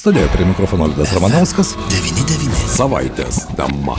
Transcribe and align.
Studijoje 0.00 0.28
prie 0.32 0.46
mikrofono 0.46 0.86
Liudas 0.86 1.12
Ramanauskas. 1.12 1.74
99. 1.90 2.56
Savaitės 2.72 3.42
tema. 3.56 3.98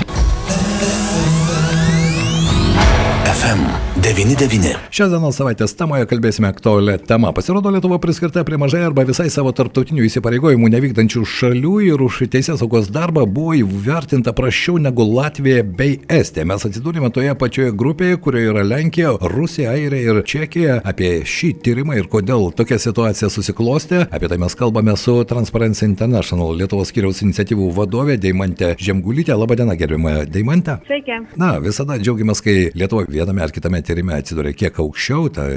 FM 3.30 3.91
99. 4.02 4.90
Šiandienos 4.90 5.36
savaitės 5.38 5.76
temoje 5.78 6.08
kalbėsime 6.10 6.48
aktualią 6.50 6.96
temą. 7.06 7.30
Pasirodo, 7.38 7.70
Lietuva 7.70 8.00
priskirta 8.02 8.42
prie 8.42 8.58
mažai 8.58 8.80
arba 8.88 9.04
visai 9.06 9.28
savo 9.30 9.52
tarptautinių 9.54 10.08
įsipareigojimų 10.08 10.72
nevykdančių 10.74 11.22
šalių 11.30 11.74
ir 11.86 12.02
už 12.02 12.24
teisės 12.34 12.64
saugos 12.64 12.90
darbą 12.90 13.28
buvo 13.30 13.54
įvertinta 13.60 14.34
prašiau 14.34 14.80
negu 14.82 15.06
Latvija 15.06 15.62
bei 15.62 16.00
Estija. 16.10 16.48
Mes 16.50 16.66
atsidūrėme 16.66 17.12
toje 17.14 17.36
pačioje 17.38 17.76
grupėje, 17.78 18.18
kurioje 18.26 18.50
yra 18.56 18.64
Lenkija, 18.66 19.12
Rusija, 19.36 19.76
Airija 19.78 20.16
ir 20.16 20.24
Čekija. 20.34 20.80
Apie 20.82 21.12
šį 21.22 21.52
tyrimą 21.62 22.00
ir 22.02 22.10
kodėl 22.10 22.50
tokia 22.58 22.82
situacija 22.82 23.30
susiklostė, 23.30 24.08
apie 24.10 24.32
tai 24.34 24.42
mes 24.42 24.58
kalbame 24.58 24.98
su 24.98 25.20
Transparency 25.30 25.86
International 25.86 26.58
Lietuvos 26.58 26.90
skyriaus 26.90 27.22
iniciatyvų 27.28 27.70
vadovė 27.78 28.18
Deimantė 28.18 28.74
Žemgulytė. 28.82 29.38
Labadiena, 29.38 29.78
gerbima 29.78 30.24
Deimantė. 30.26 30.80
Sveiki. 30.90 31.22
Na, 31.38 31.54
visada 31.62 32.02
džiaugiamės, 32.02 32.42
kai 32.42 32.58
Lietuva 32.74 33.06
viename 33.06 33.46
ar 33.46 33.54
kitame 33.54 33.86
tyrime 33.92 34.16
atsiduria 34.16 34.56
kiek 34.56 34.80
aukščiau, 34.80 35.28
tai 35.36 35.52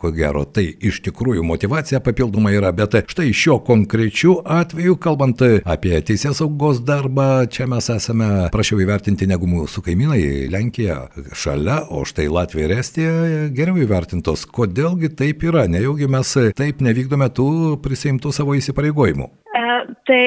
ko 0.00 0.10
gero 0.16 0.44
tai 0.48 0.66
iš 0.88 1.02
tikrųjų 1.04 1.44
motivacija 1.44 2.00
papildoma 2.04 2.52
yra, 2.54 2.72
bet 2.76 2.96
štai 3.12 3.28
šio 3.36 3.58
konkrečiu 3.66 4.38
atveju, 4.40 4.96
kalbant 5.02 5.42
apie 5.44 5.98
teisės 6.06 6.40
saugos 6.40 6.80
darbą, 6.86 7.44
čia 7.52 7.68
mes 7.70 7.90
esame 7.92 8.30
prašiau 8.54 8.80
įvertinti 8.84 9.28
negu 9.28 9.48
mūsų 9.50 9.84
kaimynai 9.84 10.22
Lenkija 10.52 11.02
šalia, 11.36 11.82
o 11.92 12.04
štai 12.08 12.30
Latvija 12.32 12.68
ir 12.70 12.76
Estija 12.78 13.12
geriau 13.54 13.76
įvertintos. 13.84 14.46
Kodėlgi 14.54 15.12
taip 15.18 15.44
yra, 15.44 15.66
nejaugi 15.68 16.08
mes 16.10 16.34
taip 16.56 16.80
nevykdome 16.84 17.28
tų 17.36 17.48
prisimtų 17.84 18.32
savo 18.32 18.56
įsipareigojimų? 18.56 19.30
E, 19.54 19.64
tai 20.08 20.20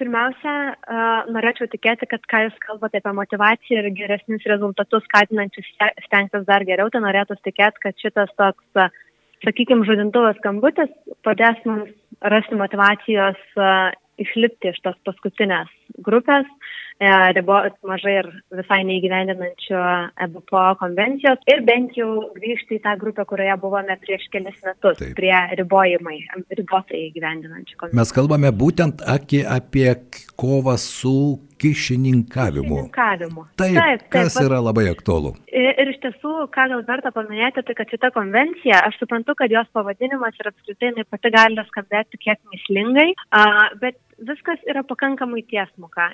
pirmiausia, 0.00 0.54
uh, 0.74 1.30
norėčiau 1.32 1.68
tikėti, 1.70 2.08
kad 2.10 2.24
ką 2.30 2.44
Jūs 2.46 2.58
kalbate 2.64 3.00
apie 3.00 3.12
motivaciją 3.16 3.82
ir 3.82 3.90
geresnius 3.96 4.46
rezultatus 4.50 5.04
skatinančius 5.08 5.68
stengtis 6.06 6.46
dar 6.48 6.64
geriau, 6.68 6.90
tai 6.92 7.04
norėtų 7.04 7.38
tikėti, 7.44 7.84
kad 7.84 8.00
šitas 8.02 8.32
toks, 8.40 8.64
uh, 8.80 8.88
sakykime, 9.46 9.86
žudintuvas 9.88 10.40
skambutis 10.40 10.92
padės 11.26 11.60
mums 11.68 11.92
rasti 12.34 12.58
motivacijos 12.60 13.40
uh, 13.60 13.92
išlipti 14.20 14.72
iš 14.72 14.82
tos 14.84 14.98
paskutinės 15.08 15.70
grupės, 16.06 16.48
e, 17.00 17.10
ribot 17.36 17.76
mažai 17.86 18.16
ir 18.20 18.28
visai 18.60 18.80
neįgyvendinančio 18.88 19.82
EBPO 20.26 20.64
konvencijos 20.82 21.42
ir 21.50 21.64
bent 21.66 21.96
jau 21.98 22.10
grįžti 22.36 22.78
į 22.78 22.82
tą 22.86 22.96
grupę, 23.00 23.26
kurioje 23.28 23.58
buvome 23.62 23.96
prieš 24.04 24.28
kelias 24.32 24.58
metus, 24.66 24.98
Taip. 25.00 25.14
prie 25.18 25.34
ribojimai, 25.60 26.18
ribotai 26.58 27.06
įgyvendinančių 27.10 27.76
konvencijų. 27.76 28.00
Mes 28.00 28.16
kalbame 28.16 28.52
būtent 28.64 29.04
apie, 29.06 29.44
apie 29.46 29.88
kovą 30.40 30.76
su 30.80 31.40
kišininkavimu. 31.60 32.76
Kišininkavimu. 32.76 33.46
Taip, 33.60 33.76
taip, 33.76 34.04
taip 34.04 34.12
kas 34.14 34.38
yra 34.40 34.60
labai 34.64 34.86
aktualu. 34.92 35.34
Ir, 35.52 35.72
ir 35.82 35.92
iš 35.92 35.98
tiesų, 36.04 36.34
ką 36.54 36.68
gal 36.72 36.84
verta 36.88 37.12
paminėti, 37.14 37.64
tai 37.66 37.76
kad 37.78 37.92
šita 37.92 38.12
konvencija, 38.16 38.80
aš 38.88 39.00
suprantu, 39.02 39.36
kad 39.38 39.52
jos 39.52 39.68
pavadinimas 39.76 40.38
ir 40.40 40.52
apskritai 40.52 40.92
jinai 40.92 41.04
pati 41.08 41.32
gali 41.34 41.66
skambėti 41.68 42.22
kiek 42.22 42.40
mislingai, 42.54 43.10
bet 43.82 43.98
viskas 44.28 44.60
yra 44.68 44.84
pakankamai 44.86 45.42
tiesmuka. 45.48 46.10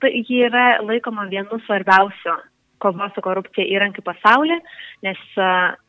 Tai 0.00 0.12
ji 0.12 0.42
yra 0.48 0.66
laikoma 0.84 1.28
vienu 1.30 1.60
svarbiausiu 1.64 2.36
kovos 2.82 3.14
su 3.16 3.22
korupcija 3.24 3.64
įrankį 3.72 4.02
pasaulyje, 4.04 4.58
nes 5.06 5.20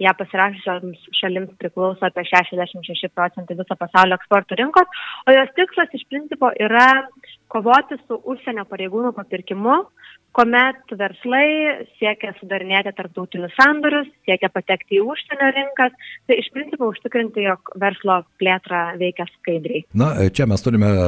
ją 0.04 0.14
pasirašysioms 0.20 1.08
šalims 1.20 1.52
priklauso 1.60 2.08
apie 2.08 2.24
66 2.30 3.12
procentai 3.16 3.58
viso 3.60 3.76
pasaulio 3.80 4.16
eksporto 4.16 4.56
rinkos, 4.60 5.02
o 5.28 5.36
jos 5.36 5.52
tikslas 5.60 5.92
iš 5.98 6.06
principo 6.12 6.52
yra 6.64 6.88
kovoti 7.52 7.98
su 8.06 8.20
užsienio 8.28 8.66
pareigūnų 8.70 9.14
papirkimu, 9.16 9.82
kuomet 10.38 10.92
verslai 10.94 11.88
siekia 11.98 12.34
sudarinėti 12.38 12.92
tarptautinius 12.94 13.56
sandorius, 13.58 14.10
siekia 14.28 14.52
patekti 14.54 15.00
į 15.00 15.06
užsienio 15.10 15.48
rinkas, 15.56 15.96
tai 16.30 16.38
iš 16.42 16.52
principo 16.54 16.92
užtikrinti, 16.92 17.42
jog 17.48 17.72
verslo 17.82 18.20
plėtra 18.38 18.82
veikia 19.00 19.26
skaidriai. 19.32 19.86
Na, 19.98 20.12
čia 20.30 20.46
mes 20.50 20.62
turime 20.62 20.92
e, 20.92 21.08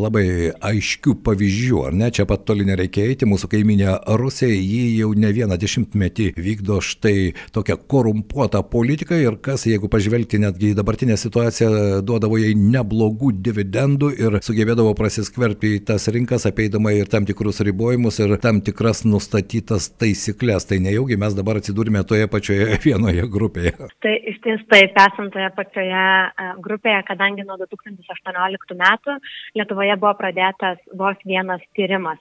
labai 0.00 0.24
aiškių 0.70 1.18
pavyzdžių, 1.26 1.82
ar 1.90 1.98
ne? 2.00 2.08
Čia 2.14 2.24
pat 2.30 2.46
toli 2.48 2.64
nereikia 2.68 3.04
eiti, 3.10 3.28
mūsų 3.28 3.50
kaiminė 3.52 3.98
Rusija, 4.20 4.54
ji 4.54 4.96
jau 5.02 5.12
ne 5.12 5.32
vieną 5.36 5.60
dešimtmetį 5.60 6.30
vykdo 6.40 6.80
štai 6.84 7.34
tokią 7.52 7.76
korumpuotą 7.90 8.64
politiką 8.72 9.20
ir 9.20 9.36
kas, 9.44 9.66
jeigu 9.68 9.92
pažvelgti 9.92 10.40
netgi 10.40 10.72
į 10.72 10.78
dabartinę 10.80 11.18
situaciją, 11.20 12.00
duodavo 12.06 12.40
jai 12.40 12.54
neblogų 12.56 13.34
dividendų 13.44 14.12
ir 14.16 14.40
sugebėdavo 14.46 14.96
prasiskverbti 14.96 15.76
į 15.76 15.79
tas 15.86 16.06
rinkas, 16.12 16.46
apeidama 16.48 16.92
ir 16.96 17.08
tam 17.10 17.26
tikrus 17.28 17.60
ribojimus 17.66 18.20
ir 18.22 18.36
tam 18.42 18.60
tikras 18.64 19.02
nustatytas 19.08 19.90
taisyklės. 20.00 20.66
Tai 20.70 20.80
nejaugi 20.84 21.18
mes 21.20 21.36
dabar 21.38 21.60
atsidūrime 21.60 22.02
toje 22.08 22.28
pačioje 22.32 22.78
vienoje 22.86 23.26
grupėje. 23.36 23.74
Tai 24.04 24.14
iš 24.32 24.40
ties 24.46 24.64
taip, 24.72 24.96
esam 25.04 25.30
toje 25.34 25.50
pačioje 25.56 26.04
e, 26.04 26.48
grupėje, 26.64 27.02
kadangi 27.10 27.46
nuo 27.48 27.58
2018 27.62 28.78
metų 28.80 29.18
Lietuvoje 29.58 29.96
buvo 30.00 30.14
pradėtas 30.20 30.80
vos 30.96 31.20
vienas 31.26 31.64
tyrimas. 31.76 32.20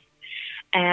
E, 0.76 0.84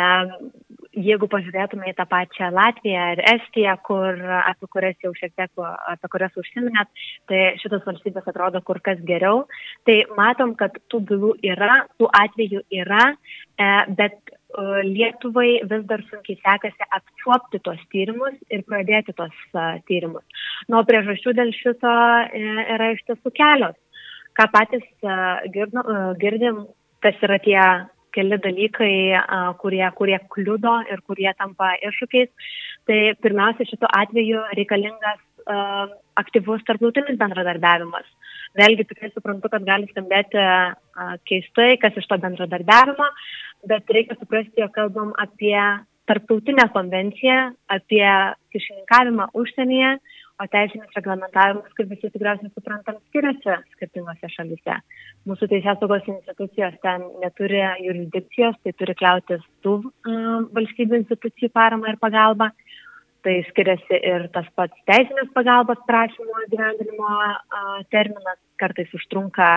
jeigu 0.96 1.28
pažiūrėtume 1.30 1.90
į 1.90 1.94
tą 1.98 2.06
pačią 2.08 2.48
Latviją 2.54 3.02
ir 3.14 3.22
Estiją, 3.34 3.76
kur, 3.86 4.20
apie 4.40 4.68
kurias 4.72 4.96
jau 5.04 5.12
šiek 5.16 5.34
tiek, 5.36 5.50
apie 5.92 6.10
kurias 6.12 6.38
užsiminėt, 6.40 7.04
tai 7.30 7.42
šitos 7.60 7.84
valstybės 7.86 8.28
atrodo 8.30 8.62
kur 8.64 8.80
kas 8.84 9.00
geriau. 9.08 9.44
Tai 9.88 9.98
matom, 10.18 10.56
kad 10.58 10.76
tų 10.90 11.02
bylų 11.10 11.32
yra, 11.52 11.82
tų 12.00 12.10
atvejų 12.22 12.64
yra, 12.82 13.12
e, 13.12 13.70
bet 13.98 14.36
Lietuvai 14.56 15.58
vis 15.68 15.82
dar 15.90 16.00
sunkiai 16.06 16.38
sekasi 16.38 16.86
apčiuopti 16.96 17.58
tos 17.66 17.80
tyrimus 17.92 18.36
ir 18.48 18.62
pradėti 18.64 19.12
tos 19.18 19.34
tyrimus. 19.90 20.22
Nuo 20.72 20.80
priežasčių 20.86 21.34
dėl 21.36 21.50
šito 21.52 21.92
e, 22.30 22.44
yra 22.76 22.92
iš 22.94 23.02
tiesų 23.10 23.34
kelios. 23.36 23.76
Ką 24.36 24.46
patys 24.52 24.86
girdim, 26.22 26.64
kas 27.04 27.20
yra 27.24 27.38
tie 27.42 27.60
keli 28.16 28.40
dalykai, 28.42 28.92
kurie, 29.60 29.84
kurie 30.00 30.18
kliudo 30.32 30.74
ir 30.90 31.04
kurie 31.06 31.30
tampa 31.38 31.74
iššūkiais. 31.84 32.52
Tai 32.88 32.98
pirmiausia, 33.22 33.68
šituo 33.68 33.90
atveju 34.00 34.44
reikalingas 34.56 35.22
aktyvus 36.18 36.64
tarptautinis 36.66 37.18
bendradarbiavimas. 37.20 38.06
Vėlgi 38.56 38.86
tikrai 38.88 39.10
suprantu, 39.12 39.50
kad 39.52 39.66
gali 39.66 39.86
skambėti 39.90 40.40
keistai, 41.28 41.76
kas 41.82 41.98
iš 42.00 42.08
to 42.08 42.18
bendradarbiavimo, 42.22 43.08
bet 43.68 43.92
reikia 43.92 44.16
suprasti, 44.16 44.62
jog 44.62 44.72
kalbam 44.74 45.12
apie 45.20 45.58
tarptautinę 46.06 46.68
konvenciją, 46.74 47.50
apie 47.76 48.06
kišininkavimą 48.54 49.28
užsienyje, 49.34 49.96
o 50.42 50.46
teisinis 50.52 50.96
reglamentavimas, 50.96 51.72
kaip 51.76 51.90
visi 51.90 52.10
tikriausiai 52.12 52.52
suprantam, 52.52 52.98
skiriasi 53.08 53.56
skirtingose 53.74 54.30
šalise. 54.34 54.78
Mūsų 55.28 55.48
teisės 55.52 55.78
saugos 55.80 56.08
institucijos 56.12 56.76
ten 56.84 57.06
neturi 57.22 57.62
jurisdikcijos, 57.86 58.58
tai 58.62 58.74
turi 58.76 58.96
kliautis 59.00 59.44
tų 59.64 59.78
um, 59.80 60.48
valstybių 60.56 61.00
institucijų 61.02 61.52
parama 61.56 61.92
ir 61.92 62.00
pagalba. 62.02 62.50
Tai 63.26 63.32
skiriasi 63.48 63.98
ir 64.06 64.28
tas 64.34 64.46
pats 64.54 64.84
teisinės 64.86 65.32
pagalbos 65.34 65.80
prašymo 65.88 66.44
gyvendinimo 66.52 67.08
uh, 67.08 67.80
terminas, 67.90 68.38
kartais 68.60 68.92
užtrunka 68.94 69.48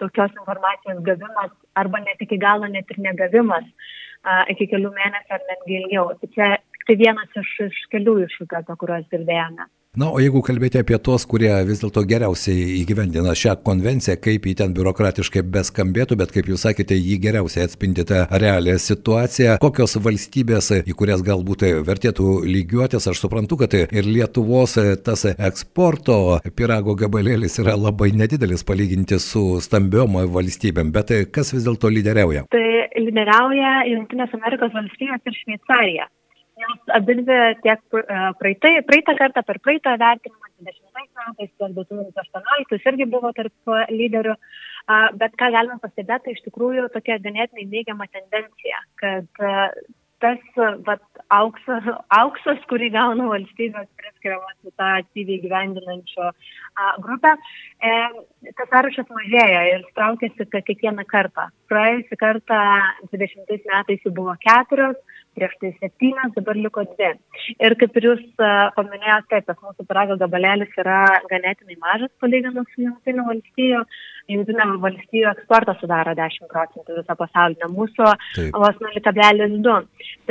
tokios 0.00 0.32
informacijos 0.38 1.02
gavimas 1.04 1.50
arba 1.76 2.00
net 2.00 2.22
iki 2.24 2.38
galo 2.40 2.70
net 2.70 2.88
ir 2.88 3.02
negavimas 3.04 3.66
uh, 3.66 4.46
iki 4.54 4.70
kelių 4.70 4.94
mėnesių 4.94 5.36
ar 5.36 5.44
netgi 5.50 5.76
ilgiau. 5.82 6.14
Tai 6.22 6.32
čia 6.38 6.48
tai 6.86 6.96
vienas 7.02 7.36
iš, 7.42 7.52
iš 7.66 7.84
kelių 7.92 8.16
iššūkių, 8.24 8.62
apie 8.62 8.78
kuriuos 8.80 9.12
girdėjome. 9.12 9.68
Na, 9.98 10.06
o 10.14 10.20
jeigu 10.22 10.38
kalbėti 10.46 10.78
apie 10.78 10.94
tuos, 11.02 11.24
kurie 11.26 11.50
vis 11.66 11.80
dėlto 11.82 12.04
geriausiai 12.06 12.76
įgyvendina 12.78 13.32
šią 13.34 13.56
konvenciją, 13.66 14.14
kaip 14.22 14.44
jį 14.46 14.52
ten 14.60 14.74
biurokratiškai 14.76 15.40
beskambėtų, 15.50 16.14
bet 16.20 16.30
kaip 16.30 16.46
jūs 16.46 16.62
sakėte, 16.62 16.94
jį 16.94 17.16
geriausiai 17.24 17.64
atspindite 17.66 18.20
realią 18.30 18.76
situaciją, 18.78 19.56
kokios 19.64 19.98
valstybės, 20.04 20.68
į 20.86 20.94
kurias 20.94 21.24
galbūt 21.26 21.64
vertėtų 21.88 22.36
lygiuotis, 22.46 23.08
aš 23.10 23.24
suprantu, 23.24 23.58
kad 23.64 23.74
ir 23.80 24.06
Lietuvos 24.06 24.76
tas 25.02 25.26
eksporto 25.32 26.38
pirago 26.54 26.94
gabalėlis 26.94 27.58
yra 27.64 27.74
labai 27.74 28.12
nedidelis 28.14 28.62
palyginti 28.62 29.18
su 29.18 29.58
stambiom 29.58 30.20
valstybėm, 30.30 30.94
bet 30.94 31.10
kas 31.34 31.50
vis 31.56 31.66
dėlto 31.66 31.90
lyderiauja? 31.90 32.46
Tai 32.54 32.64
lyderiauja 32.94 33.74
Junktinės 33.90 34.38
Amerikos 34.38 34.70
valstybės 34.78 35.26
ir 35.26 35.40
Šveicarija 35.42 36.06
jos 36.62 36.94
abidvi 36.96 37.38
tiek 37.64 38.00
e, 38.00 38.18
praeitai, 38.40 38.74
praeitą 38.88 39.16
kartą 39.18 39.44
per 39.46 39.60
praeitą 39.64 39.96
vertinimą 40.00 40.50
20 40.66 40.98
metais, 40.98 41.54
tiek 41.56 41.76
2018 41.78 42.92
irgi 42.92 43.06
buvo 43.14 43.32
tarp 43.36 43.72
lyderių, 43.90 44.34
bet 45.20 45.38
ką 45.40 45.48
galime 45.54 45.78
pastebėti, 45.82 46.26
tai 46.26 46.36
iš 46.36 46.44
tikrųjų 46.48 46.90
tokia 46.94 47.20
ganėtinai 47.24 47.66
neigiama 47.70 48.08
tendencija, 48.12 48.82
kad 49.00 49.42
tas 50.20 50.40
vat, 50.86 51.02
auksas, 51.32 51.86
auksas, 52.12 52.60
kurį 52.70 52.90
gauna 52.94 53.28
valstybės 53.30 53.88
priskiriamas 54.00 54.56
į 54.68 54.72
tą 54.76 54.88
aktyviai 55.00 55.40
gyvendinančio 55.44 56.26
a, 56.28 56.90
grupę, 57.04 57.32
e, 57.80 57.94
tas 58.50 58.68
sąrašas 58.72 59.08
mažėja 59.16 59.62
ir 59.74 59.86
traukiasi 59.96 60.48
kiekvieną 60.52 61.06
kartą. 61.08 61.48
Praėjusį 61.70 62.18
kartą 62.18 62.60
20 63.12 63.66
metais 63.70 64.04
jų 64.04 64.12
buvo 64.16 64.34
keturios, 64.42 64.98
prieš 65.38 65.52
tai 65.60 65.70
septynios, 65.78 66.32
dabar 66.34 66.58
liko 66.58 66.82
dvi. 66.92 67.10
Ir 67.62 67.76
kaip 67.78 67.98
ir 67.98 68.06
jūs 68.08 68.22
paminėjote, 68.76 69.42
tas 69.46 69.58
mūsų 69.62 69.86
pirago 69.88 70.16
gabalėlis 70.20 70.74
yra 70.82 71.04
ganėtinai 71.30 71.78
mažas 71.80 72.10
palyginus 72.22 72.68
su 72.74 72.86
Junktinių 72.86 73.26
valstijų. 73.28 73.84
Junktinių 74.30 74.66
valstijų 74.82 75.30
eksportas 75.30 75.80
sudaro 75.82 76.14
10 76.18 76.50
procentų 76.50 76.98
viso 77.00 77.16
pasaulinio, 77.22 77.70
mūsų 77.74 78.10
vos 78.58 78.82
0,2. 78.84 79.78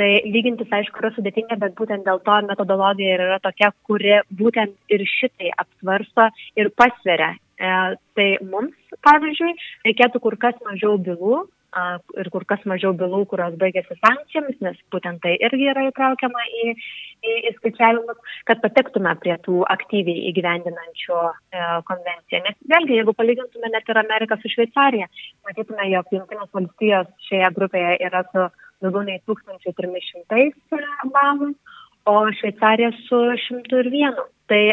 Tai 0.00 0.10
lygintis, 0.36 0.72
aišku, 0.78 1.02
yra 1.02 1.12
sudėtinga, 1.16 1.58
bet 1.60 1.76
būtent 1.80 2.06
dėl 2.08 2.22
to 2.24 2.40
metodologija 2.48 3.18
yra 3.18 3.40
tokia, 3.44 3.72
kuri 3.88 4.20
būtent 4.40 4.76
ir 4.92 5.04
šitai 5.18 5.52
apsvarsto 5.64 6.30
ir 6.60 6.72
pasveria. 6.76 7.34
E, 7.60 7.72
tai 8.16 8.28
mums, 8.40 8.76
pavyzdžiui, 9.06 9.54
reikėtų 9.88 10.22
kur 10.24 10.36
kas 10.40 10.56
mažiau 10.66 10.96
bylų 10.98 11.44
ir 12.18 12.30
kur 12.34 12.44
kas 12.48 12.62
mažiau 12.66 12.92
bylų, 12.98 13.24
kurios 13.30 13.54
baigėsi 13.60 13.94
sankcijomis, 14.00 14.58
nes 14.64 14.78
būtent 14.92 15.20
tai 15.22 15.36
irgi 15.38 15.68
yra 15.70 15.86
įtraukiama 15.88 16.42
į, 16.62 16.74
į, 17.22 17.34
į 17.50 17.52
skaičiavimus, 17.58 18.18
kad 18.48 18.62
patektume 18.64 19.12
prie 19.22 19.36
tų 19.46 19.62
aktyviai 19.70 20.26
įgyvendinančių 20.32 21.18
e, 21.20 21.66
konvenciją. 21.90 22.42
Nes 22.46 22.58
vėlgi, 22.72 22.96
jeigu 22.98 23.14
palygintume 23.14 23.70
net 23.70 23.86
ir 23.86 24.02
Ameriką 24.02 24.40
su 24.40 24.50
Šveicarija, 24.50 25.06
matytume, 25.46 25.86
jog 25.94 26.10
Junktinės 26.16 26.50
valstijos 26.56 27.12
šioje 27.28 27.52
grupėje 27.58 27.96
yra 28.08 28.24
su 28.32 28.48
daugiau 28.80 29.04
nei 29.06 29.20
1300 29.28 30.50
balų, 31.14 31.52
o 32.10 32.16
Šveicarija 32.40 32.90
su 33.06 33.22
101. 33.46 34.18
Tai 34.50 34.64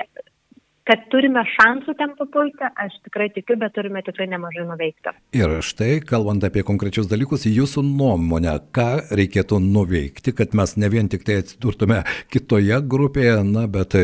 kad 0.87 1.03
turime 1.11 1.43
šansų 1.51 1.95
ten 1.99 2.13
papulti, 2.17 2.69
aš 2.79 2.95
tikrai 3.05 3.27
tikiu, 3.35 3.57
bet 3.59 3.73
turime 3.75 4.01
tikrai 4.05 4.27
nemažai 4.31 4.63
nuveikti. 4.69 5.13
Ir 5.35 5.57
štai, 5.65 5.97
kalbant 6.07 6.45
apie 6.47 6.63
konkrečius 6.67 7.09
dalykus, 7.11 7.43
jūsų 7.49 7.83
nuomonė, 7.87 8.53
ką 8.75 8.87
reikėtų 9.19 9.59
nuveikti, 9.63 10.33
kad 10.37 10.55
mes 10.57 10.77
ne 10.79 10.89
vien 10.93 11.09
tik 11.11 11.25
tai 11.27 11.41
atsidurtume 11.41 12.01
kitoje 12.33 12.79
grupėje, 12.87 13.41
na, 13.47 13.65
bet 13.71 13.97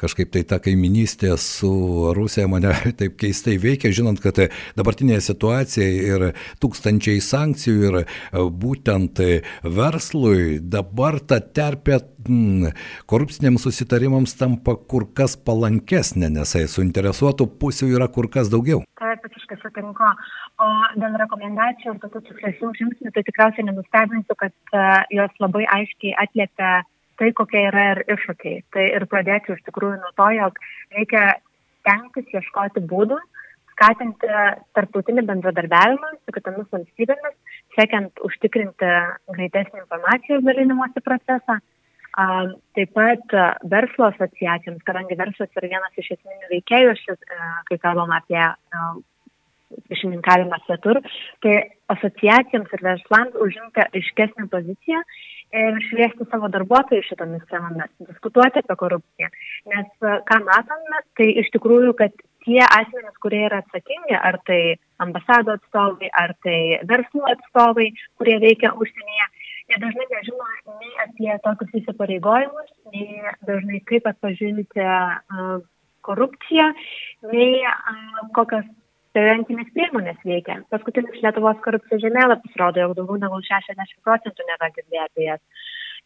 kažkaip 0.00 0.32
tai 0.32 0.44
ta 0.48 0.60
kaiminystė 0.62 1.34
su 1.40 1.72
Rusija 2.16 2.48
mane 2.50 2.72
taip 3.00 3.18
keistai 3.20 3.58
veikia, 3.60 3.92
žinant, 3.92 4.22
kad 4.22 4.40
dabartinė 4.78 5.20
situacija 5.24 5.88
ir 6.16 6.26
tūkstančiai 6.64 7.20
sankcijų 7.24 7.90
ir 7.90 7.98
būtent 8.32 9.20
verslui 9.62 10.58
dabar 10.62 11.20
ta 11.20 11.42
terpė 11.42 12.00
mm, 12.28 12.72
korupciniams 13.10 13.66
susitarimams 13.66 14.36
tampa 14.38 14.76
kur 14.76 15.08
kas 15.18 15.36
palankesnė, 15.36 16.30
nes 16.36 16.54
suinteresuotų 16.74 17.48
pusių 17.60 17.90
yra 17.96 18.08
kur 18.12 18.30
kas 18.32 18.50
daugiau. 18.52 18.82
Taip, 19.00 19.26
visiškai 19.26 19.58
sutinku. 19.62 20.08
O 20.62 20.70
dėl 21.00 21.18
rekomendacijų 21.24 21.94
ir 21.94 22.00
tokių 22.04 22.24
tikslesnių 22.28 22.72
žingsnių, 22.78 23.12
tai 23.14 23.26
tikriausiai 23.26 23.66
nenustebinsiu, 23.68 24.38
kad 24.38 24.54
uh, 24.74 25.02
jos 25.10 25.38
labai 25.42 25.66
aiškiai 25.78 26.16
atliepia 26.24 26.72
tai, 27.20 27.30
kokie 27.38 27.66
yra 27.68 27.88
ir 27.92 28.02
iššūkiai. 28.14 28.62
Tai 28.74 28.84
ir 28.98 29.06
pradėti 29.10 29.54
iš 29.54 29.62
tikrųjų 29.68 30.00
nuo 30.00 30.12
to, 30.18 30.28
jog 30.36 30.58
reikia 30.96 31.26
stengtis 31.82 32.30
ieškoti 32.34 32.82
būdų, 32.90 33.18
skatinti 33.72 34.30
tarptautinį 34.76 35.24
bendradarbiavimą 35.28 36.12
su 36.16 36.34
kitomis 36.36 36.68
valstybėmis, 36.74 37.36
siekiant 37.76 38.24
užtikrinti 38.26 38.90
greitesnį 39.32 39.82
informacijos 39.82 40.44
dalinimosi 40.46 41.02
procesą, 41.04 41.58
Taip 42.12 42.90
pat 42.92 43.34
verslo 43.72 44.10
asociacijoms, 44.10 44.82
kadangi 44.84 45.16
verslas 45.16 45.48
yra 45.56 45.70
vienas 45.70 45.96
iš 45.96 46.10
esminių 46.18 46.50
veikėjų, 46.50 46.96
šis, 47.00 47.20
kai 47.70 47.78
kalbam 47.80 48.12
apie 48.12 48.42
išmininkavimą 49.96 50.58
svetur, 50.66 51.00
tai 51.44 51.54
asociacijoms 51.94 52.74
ir 52.76 52.84
verslams 52.84 53.38
užimti 53.46 53.84
aiškesnę 53.86 54.48
poziciją 54.52 55.00
ir 55.62 55.78
šviesti 55.88 56.26
savo 56.30 56.48
darbuotojus 56.52 57.08
šitomis 57.08 57.44
temomis, 57.50 57.92
diskutuoti 58.08 58.60
apie 58.62 58.76
korupciją. 58.82 59.32
Nes 59.72 60.06
ką 60.28 60.38
matome, 60.46 61.02
tai 61.18 61.28
iš 61.42 61.50
tikrųjų, 61.56 61.92
kad 61.98 62.14
tie 62.46 62.60
asmenys, 62.64 63.16
kurie 63.22 63.44
yra 63.48 63.60
atsakingi, 63.62 64.16
ar 64.16 64.38
tai 64.48 64.60
ambasado 65.02 65.56
atstovai, 65.56 66.08
ar 66.22 66.34
tai 66.44 66.80
verslo 66.88 67.24
atstovai, 67.30 67.90
kurie 68.20 68.38
veikia 68.42 68.72
užsienyje, 68.72 69.28
jie 69.72 69.80
dažnai 69.80 70.06
nežino 70.10 70.46
nei 70.80 70.92
apie 71.06 71.32
tokius 71.46 71.80
įsipareigojimus, 71.80 72.70
nei 72.92 73.32
dažnai 73.48 73.80
kaip 73.88 74.06
atpažinti 74.10 74.86
korupciją, 76.06 76.68
nei 77.32 77.62
kokios 78.36 78.68
prevencinės 79.16 79.70
priemonės 79.76 80.20
veikia. 80.24 80.60
Paskutinis 80.72 81.20
Lietuvos 81.24 81.60
korupcijos 81.64 82.02
žemėlapis 82.04 82.56
rodo, 82.60 82.80
jog 82.82 82.96
daugiau 82.98 83.20
negu 83.20 83.40
60 83.48 83.96
procentų 84.04 84.48
nėra 84.48 84.70
girdėję 84.76 85.06
apie 85.06 85.26
jas. 85.28 85.42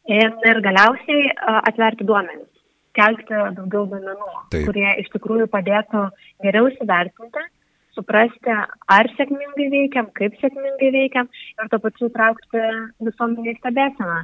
Ir, 0.07 0.31
ir 0.47 0.63
galiausiai 0.63 1.31
atverti 1.71 2.07
duomenis, 2.07 2.51
kelti 2.99 3.27
daugiau 3.31 3.87
duomenų, 3.91 4.33
Taip. 4.55 4.67
kurie 4.69 4.89
iš 5.03 5.11
tikrųjų 5.15 5.49
padėtų 5.51 6.07
geriau 6.47 6.71
įsivertinti 6.71 7.47
suprasti, 7.97 8.55
ar 8.97 9.11
sėkmingai 9.17 9.69
veikiam, 9.73 10.09
kaip 10.19 10.37
sėkmingai 10.43 10.93
veikiam 10.95 11.29
ir 11.33 11.71
to 11.73 11.81
pačiu 11.83 12.11
traukti 12.15 12.65
visuomenį 13.09 13.59
stebėseną. 13.61 14.19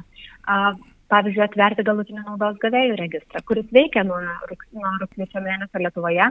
Pavyzdžiui, 1.13 1.43
atverti 1.45 1.83
galutinį 1.85 2.23
naudos 2.23 2.55
gavėjų 2.63 2.95
registrą, 2.97 3.41
kuris 3.45 3.67
veikia 3.75 4.01
nuo, 4.07 4.17
nuo 4.23 4.93
rūpničio 5.01 5.43
mėnesio 5.45 5.81
Lietuvoje 5.83 6.29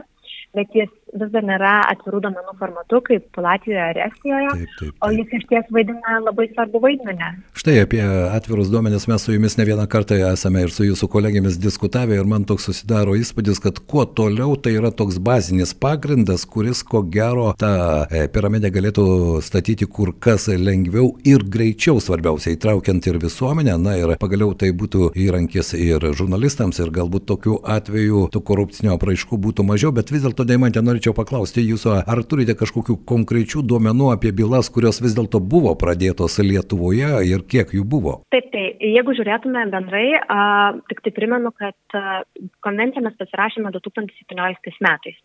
bet 0.53 0.75
jis 0.77 0.91
vis 1.13 1.31
dar 1.33 1.45
nėra 1.45 1.73
atvirų 1.91 2.21
domenų 2.25 2.55
formatu, 2.59 2.99
kaip 3.05 3.39
Latvijoje 3.43 3.81
ar 3.83 3.99
Estijoje, 4.07 4.49
taip, 4.53 4.71
taip, 4.79 4.79
taip. 4.79 4.95
o 5.05 5.09
jis 5.13 5.35
iš 5.37 5.45
ties 5.49 5.69
vaidina 5.75 6.17
labai 6.23 6.47
svarbu 6.51 6.81
vaidmenį. 6.83 7.29
Štai 7.59 7.75
apie 7.83 8.01
atvirus 8.03 8.71
duomenis 8.73 9.05
mes 9.11 9.25
su 9.25 9.35
jumis 9.35 9.57
ne 9.59 9.67
vieną 9.69 9.85
kartą 9.91 10.17
esame 10.31 10.65
ir 10.65 10.73
su 10.73 10.87
jūsų 10.87 11.09
kolegėmis 11.13 11.59
diskutavę 11.61 12.17
ir 12.17 12.29
man 12.29 12.47
toks 12.49 12.67
susidaro 12.69 13.15
įspūdis, 13.19 13.61
kad 13.63 13.81
kuo 13.89 14.05
toliau 14.05 14.55
tai 14.57 14.75
yra 14.79 14.91
toks 14.91 15.19
bazinis 15.23 15.75
pagrindas, 15.77 16.47
kuris 16.49 16.83
ko 16.87 17.03
gero 17.13 17.51
tą 17.59 17.73
e, 18.09 18.25
piramidę 18.33 18.73
galėtų 18.73 19.05
statyti 19.45 19.87
kur 19.89 20.13
kas 20.17 20.49
lengviau 20.49 21.13
ir 21.27 21.45
greičiau, 21.45 22.01
svarbiausia, 22.01 22.55
įtraukiant 22.57 23.05
ir 23.09 23.21
visuomenę, 23.21 23.77
na 23.81 23.97
ir 23.99 24.15
pagaliau 24.21 24.55
tai 24.57 24.71
būtų 24.73 25.11
įrankis 25.19 25.73
ir 25.77 26.09
žurnalistams 26.17 26.81
ir 26.81 26.91
galbūt 26.93 27.27
tokiu 27.29 27.59
atveju 27.61 28.27
tų 28.33 28.43
korupcinio 28.45 28.97
apraiškų 28.97 29.39
būtų 29.45 29.67
mažiau, 29.67 29.93
bet 29.95 30.11
vis 30.13 30.25
dėlto 30.25 30.32
dėlto, 30.33 30.47
Daimantė, 30.49 30.81
norėčiau 30.81 31.13
paklausti 31.13 31.61
jūsų, 31.61 31.91
ar 32.09 32.21
turite 32.25 32.55
kažkokių 32.57 32.97
konkrečių 33.05 33.61
duomenų 33.69 34.09
apie 34.15 34.31
bylas, 34.33 34.69
kurios 34.73 34.99
vis 35.03 35.13
dėlto 35.13 35.39
buvo 35.39 35.75
pradėtos 35.77 36.39
Lietuvoje 36.41 37.21
ir 37.29 37.43
kiek 37.45 37.69
jų 37.77 37.83
buvo? 37.85 38.15
Taip, 38.33 38.49
tai 38.53 38.63
jeigu 38.81 39.13
žiūrėtume 39.13 39.67
bendrai, 39.69 40.17
a, 40.17 40.73
tik 40.89 41.03
tai 41.05 41.13
primenu, 41.13 41.53
kad 41.53 41.97
a, 41.99 42.23
konvenciją 42.65 43.05
mes 43.05 43.17
pasirašėme 43.19 43.69
2017 43.75 44.81
metais. 44.81 45.19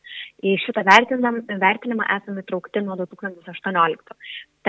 Į 0.44 0.59
šitą 0.66 0.85
vertinimą 0.85 2.11
esame 2.18 2.44
įtraukti 2.44 2.85
nuo 2.85 2.99
2018. 3.00 4.18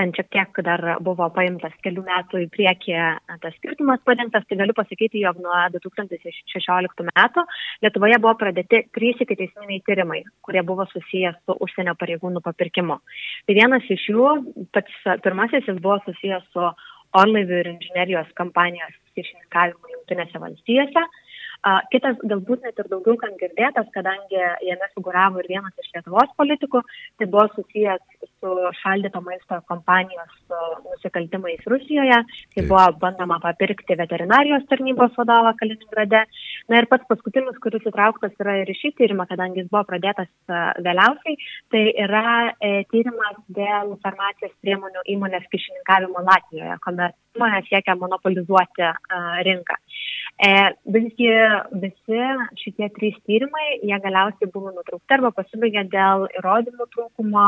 Ten 0.00 0.14
šiek 0.16 0.30
tiek 0.32 0.60
dar 0.64 0.80
buvo 1.04 1.28
paimtas 1.36 1.76
kelių 1.84 2.06
metų 2.06 2.44
į 2.46 2.50
priekį 2.54 2.98
tas 3.44 3.56
skirtumas 3.58 4.00
padengtas, 4.08 4.46
tai 4.48 4.56
galiu 4.62 4.72
pasakyti, 4.76 5.20
jog 5.26 5.42
nuo 5.44 5.56
2016 5.76 7.06
metų 7.10 7.44
Lietuvoje 7.84 8.16
buvo 8.24 8.32
pradėti 8.40 8.86
trys 8.96 9.20
iki 9.20 9.36
teisminiai 9.36 9.84
tyrimai 9.84 10.22
kurie 10.50 10.62
buvo 10.66 10.86
susijęs 10.90 11.36
su 11.44 11.54
užsienio 11.66 11.94
pareigūnų 12.00 12.42
papirkimu. 12.44 12.96
Tai 13.46 13.56
vienas 13.58 13.86
iš 13.92 14.08
jų, 14.10 14.30
pats 14.74 15.04
pirmasis, 15.24 15.68
jis 15.68 15.78
buvo 15.84 16.00
susijęs 16.06 16.46
su 16.54 16.64
orlaivių 17.20 17.60
ir 17.60 17.70
inžinerijos 17.74 18.32
kampanijos 18.38 18.96
kyšininkavimu 19.18 19.94
Junktinėse 19.94 20.42
valstijose. 20.42 21.04
Kitas 21.92 22.16
galbūt 22.24 22.62
net 22.64 22.78
ir 22.80 22.86
daugiau 22.88 23.18
kam 23.20 23.34
girdėtas, 23.40 23.88
kadangi 23.92 24.38
jame 24.64 24.86
figuravo 24.94 25.42
ir 25.42 25.48
vienas 25.50 25.76
iš 25.82 25.90
Lietuvos 25.92 26.30
politikų, 26.40 26.80
tai 27.20 27.26
buvo 27.28 27.44
susijęs 27.52 28.28
su 28.40 28.54
šaldyto 28.80 29.20
maisto 29.20 29.58
kompanijos 29.68 30.32
nusikaltimais 30.86 31.66
Rusijoje, 31.68 32.22
kai 32.54 32.64
buvo 32.64 32.86
bandoma 33.02 33.36
papirkti 33.44 33.98
veterinarijos 34.00 34.64
tarnybos 34.72 35.12
vadovą 35.20 35.52
Kaliningrade. 35.60 36.24
Na 36.72 36.80
ir 36.80 36.88
pats 36.88 37.04
paskutinis, 37.10 37.58
kuris 37.60 37.84
įtrauktas 37.90 38.32
yra 38.40 38.56
ir 38.62 38.72
šį 38.80 38.94
tyrimą, 38.96 39.28
kadangi 39.28 39.60
jis 39.60 39.68
buvo 39.68 39.84
pradėtas 39.90 40.30
vėliausiai, 40.48 41.36
tai 41.74 41.84
yra 42.06 42.54
e, 42.56 42.72
tyrimas 42.92 43.36
dėl 43.52 43.98
farmacijos 44.04 44.56
priemonių 44.64 45.04
įmonės 45.16 45.44
kišininkavimo 45.52 46.24
Latvijoje, 46.24 46.80
kuomet 46.86 47.18
įmonė 47.36 47.60
siekia 47.68 47.98
monopolizuoti 48.00 48.88
rinką. 49.46 49.76
E, 50.40 50.50
visgi 50.88 51.28
visi 51.82 52.20
šitie 52.62 52.86
trys 52.96 53.16
tyrimai, 53.28 53.66
jie 53.84 53.96
galiausiai 54.00 54.48
buvo 54.54 54.70
nutraukti 54.72 55.16
arba 55.16 55.30
pasibaigė 55.36 55.82
dėl 55.92 56.24
įrodymų 56.38 56.86
trūkumo 56.94 57.42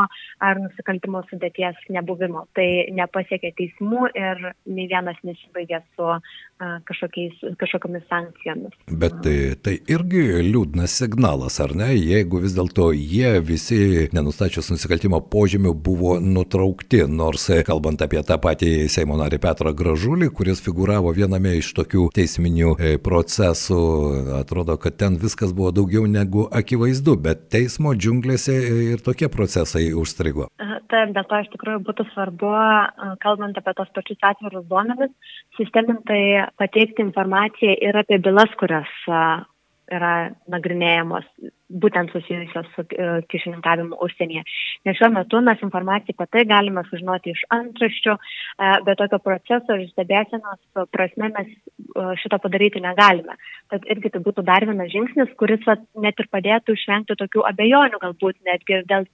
ar 0.45 0.61
nusikaltimo 0.61 1.23
sudėties 1.31 1.79
nebuvimo. 1.95 2.45
Tai 2.53 2.67
nepasiekė 2.99 3.55
teismų 3.57 4.11
ir 4.13 4.45
nei 4.69 4.85
vienas 4.91 5.17
nesibaigė 5.25 5.81
su 5.95 6.11
kažkokiamis 6.89 8.05
sankcijomis. 8.09 8.75
Bet 8.89 9.19
tai, 9.25 9.37
tai 9.63 9.75
irgi 9.91 10.23
liūdnas 10.47 10.95
signalas, 11.01 11.59
ar 11.63 11.75
ne, 11.77 11.91
jeigu 11.95 12.41
vis 12.43 12.55
dėlto 12.57 12.89
jie 12.95 13.35
visi, 13.45 13.79
nenustačius 14.15 14.71
nusikaltimo 14.73 15.21
požymių, 15.33 15.73
buvo 15.73 16.17
nutraukti, 16.23 17.03
nors 17.09 17.49
kalbant 17.67 18.03
apie 18.05 18.21
tą 18.25 18.39
patį 18.41 18.71
Seimo 18.93 19.17
narį 19.19 19.39
Petrą 19.43 19.73
Gražulį, 19.77 20.29
kuris 20.35 20.61
figuravo 20.63 21.13
viename 21.15 21.57
iš 21.59 21.73
tokių 21.77 22.09
teisminių 22.15 22.75
e, 22.77 22.95
procesų, 23.03 23.81
atrodo, 24.39 24.77
kad 24.81 24.97
ten 25.01 25.17
viskas 25.21 25.53
buvo 25.55 25.73
daugiau 25.75 26.05
negu 26.09 26.47
akivaizdu, 26.51 27.17
bet 27.27 27.47
teismo 27.53 27.95
džiunglėse 27.97 28.55
ir 28.93 29.03
tokie 29.03 29.29
procesai 29.31 29.89
užstrigo. 29.97 30.49
Taip, 30.93 31.09
dėl 31.15 31.25
to 31.25 31.39
iš 31.41 31.47
tikrųjų 31.55 31.79
būtų 31.87 32.05
svarbu, 32.11 32.49
kalbant 33.23 33.57
apie 33.57 33.73
tos 33.77 33.89
pačius 33.95 34.19
atvirus 34.29 34.67
duomenis, 34.69 35.09
sistemintai 35.57 36.19
pateikti 36.61 37.01
informaciją 37.05 37.75
ir 37.87 37.97
apie 37.97 38.19
bylas, 38.23 38.53
kurios 38.59 38.91
yra 39.93 40.13
nagrinėjamos 40.49 41.25
būtent 41.81 42.13
susijusios 42.13 42.67
su 42.75 42.85
e, 42.85 43.07
kišininkavimu 43.31 43.97
užsienyje. 44.05 44.43
Nes 44.87 44.97
šiuo 44.99 45.09
metu 45.15 45.41
mes 45.45 45.61
informaciją 45.65 46.15
apie 46.15 46.29
tai 46.35 46.45
galime 46.49 46.83
sužinoti 46.89 47.33
iš 47.33 47.43
antraščių, 47.57 48.15
e, 48.15 48.71
bet 48.87 49.01
tokio 49.01 49.19
proceso 49.23 49.77
ir 49.79 49.89
stebėsenos 49.91 50.87
prasme 50.93 51.31
mes 51.33 51.49
e, 51.49 52.07
šito 52.21 52.39
padaryti 52.43 52.83
negalime. 52.83 53.37
Tad 53.73 53.87
irgi 53.89 54.13
tai 54.13 54.23
būtų 54.25 54.45
dar 54.47 54.65
vienas 54.69 54.91
žingsnis, 54.93 55.33
kuris 55.39 55.65
net 56.05 56.19
ir 56.19 56.29
padėtų 56.33 56.77
išvengti 56.77 57.17
tokių 57.19 57.45
abejonių, 57.49 58.01
galbūt 58.01 58.39
netgi 58.45 58.79
ir 58.79 58.87
dėl 58.89 59.07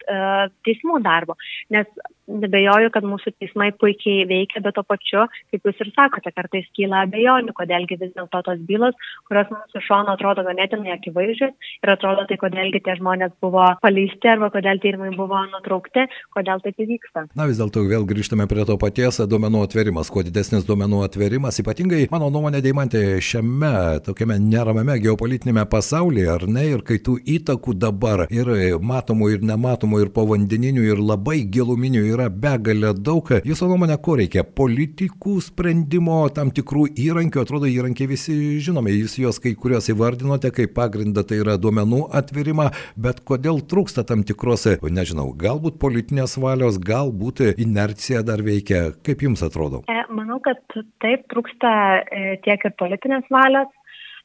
teismų 0.66 1.00
darbo. 1.06 1.36
Nes 1.74 1.88
nebejoju, 2.30 2.92
kad 2.94 3.06
mūsų 3.08 3.34
teismai 3.40 3.70
puikiai 3.80 4.26
veikia, 4.30 4.62
bet 4.66 4.76
to 4.78 4.84
pačiu, 4.88 5.26
kaip 5.52 5.66
jūs 5.66 5.82
ir 5.84 5.92
sakote, 5.96 6.32
kartais 6.36 6.68
kyla 6.78 7.04
abejonių, 7.08 7.56
kodėlgi 7.58 7.98
vis 8.02 8.14
dėlto 8.16 8.42
tos 8.46 8.62
bylos, 8.70 8.98
kurios 9.30 9.50
mums 9.54 9.80
iš 9.80 9.88
šono 9.90 10.16
atrodo 10.16 10.46
ganėtinai 10.48 10.94
akivaizdžios 10.96 11.72
ir 11.84 11.94
atrodo 11.94 12.28
tai, 12.30 12.38
kodėlgi 12.50 12.82
tie 12.84 12.96
žmonės 12.98 13.36
buvo 13.44 13.66
paleisti 13.84 14.30
arba 14.30 14.50
kodėl 14.54 14.82
tyrimai 14.82 15.12
buvo 15.16 15.40
nutraukti, 15.52 16.06
kodėl 16.34 16.62
taip 16.64 16.82
įvyksta. 16.82 17.28
Na 17.38 17.46
vis 17.50 17.60
dėlto 17.62 17.84
vėl 17.88 18.08
grįžtame 18.10 18.48
prie 18.50 18.66
to 18.66 18.78
paties 18.82 19.22
duomenų 19.30 19.64
atverimas. 19.68 20.10
Kuo 20.10 20.24
didesnis 20.26 20.66
duomenų 20.68 21.04
atverimas, 21.06 21.60
ypatingai 21.62 22.08
mano 22.12 22.32
nuomonė 22.34 22.62
Deimantė 22.66 23.04
šiame 23.24 24.00
tokiame 24.06 24.40
neramame 24.42 24.98
geopolitinėme 25.04 25.66
pasaulyje, 25.70 26.28
ar 26.34 26.48
ne, 26.50 26.66
ir 26.74 26.84
kai 26.88 27.00
tų 27.06 27.20
įtakų 27.38 27.76
dabar 27.80 28.26
ir 28.34 28.50
matomų, 28.82 29.32
ir 29.36 29.46
nematomų, 29.46 30.04
ir 30.06 30.14
povandeninių, 30.16 30.88
ir 30.90 31.04
labai 31.04 31.44
giluminių 31.46 32.04
yra 32.16 32.30
begalė 32.30 32.96
daug. 32.98 33.30
Jūsų 33.46 33.70
nuomonė, 33.70 34.00
ko 34.02 34.18
reikia? 34.20 34.44
Politikų 34.44 35.38
sprendimo, 35.46 36.22
tam 36.34 36.54
tikrų 36.56 36.88
įrankių, 36.98 37.44
atrodo, 37.44 37.70
įrankiai 37.70 38.10
visi 38.10 38.36
žinome, 38.64 38.94
jūs 38.96 39.20
juos 39.22 39.42
kai 39.44 39.54
kuriuos 39.60 39.92
įvardinote 39.94 40.52
kaip 40.56 40.74
pagrindą, 40.78 41.26
tai 41.28 41.42
yra 41.44 41.60
duomenų 41.62 42.08
atverimas 42.16 42.39
atvėrimą, 42.40 42.70
bet 42.96 43.22
kodėl 43.28 43.62
trūksta 43.62 44.06
tam 44.08 44.24
tikros, 44.24 44.68
nežinau, 44.84 45.34
galbūt 45.36 45.80
politinės 45.80 46.38
valios, 46.40 46.80
galbūt 46.80 47.44
inercija 47.58 48.24
dar 48.24 48.42
veikia. 48.42 48.94
Kaip 49.04 49.24
jums 49.24 49.44
atrodo? 49.44 49.84
E, 49.90 50.00
manau, 50.10 50.40
kad 50.44 50.60
taip 51.04 51.28
trūksta 51.32 51.72
e, 52.00 52.38
tiek 52.46 52.64
ir 52.66 52.76
politinės 52.80 53.28
valios. 53.30 53.70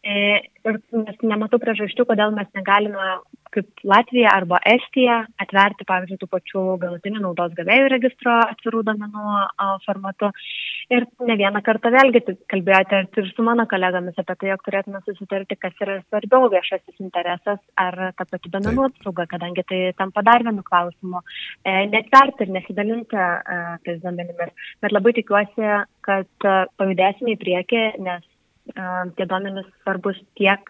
E, 0.04 0.16
ir 0.68 0.80
nematau 1.25 1.61
priežasčių, 1.62 2.04
kodėl 2.11 2.34
mes 2.37 2.50
negalime 2.56 3.14
kaip 3.54 3.84
Latvija 3.87 4.32
arba 4.34 4.58
Estija 4.66 5.20
atverti, 5.40 5.87
pavyzdžiui, 5.88 6.18
tų 6.20 6.28
pačių 6.32 6.62
galutinių 6.82 7.23
naudos 7.23 7.54
gavėjų 7.56 7.90
registro 7.92 8.34
atvirų 8.42 8.82
domenų 8.88 9.37
formatu. 9.87 10.30
Ir 10.92 11.06
ne 11.25 11.37
vieną 11.40 11.62
kartą 11.64 11.92
vėlgi 11.94 12.20
kalbėjote 12.52 13.04
ir 13.23 13.30
su 13.30 13.46
mano 13.46 13.64
kolegomis 13.70 14.18
apie 14.20 14.37
tai, 14.40 14.50
jog 14.50 14.66
turėtume 14.66 15.00
susitarti, 15.06 15.56
kas 15.61 15.80
yra 15.80 15.96
svarbiau 16.02 16.50
viešasis 16.52 17.00
interesas 17.00 17.62
ar 17.80 17.96
ta 18.18 18.26
pati 18.28 18.52
domenų 18.52 18.90
apsauga, 18.90 19.28
kadangi 19.30 19.64
tai 19.70 19.80
tampa 19.96 20.25
dar 20.26 20.44
vienu 20.44 20.66
klausimu. 20.66 21.23
E, 21.64 21.78
netverti 21.94 22.44
ir 22.44 22.54
nesidalinti 22.58 23.16
e, 23.16 23.58
tais 23.87 24.04
duomenimis. 24.04 24.52
Bet 24.84 24.92
labai 24.92 25.14
tikiuosi, 25.16 25.73
kad 26.04 26.49
e, 26.52 26.61
pajudėsime 26.76 27.32
į 27.32 27.40
priekį, 27.40 27.84
nes 28.04 28.28
tie 29.16 29.26
duomenys 29.28 29.66
svarbus 29.83 30.18
tiek, 30.38 30.64